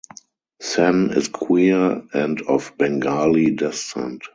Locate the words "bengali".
2.75-3.51